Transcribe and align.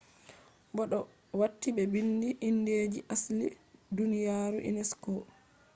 be 0.75 0.83
do 0.91 0.99
wati 1.39 1.67
be 1.75 1.83
biindi 1.93 2.29
indeji 2.49 2.91
je 3.03 3.07
asli 3.13 3.45
duniyaru 3.95 4.57
unesco 4.69 5.11